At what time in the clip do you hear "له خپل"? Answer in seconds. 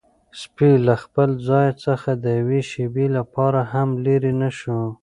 0.87-1.29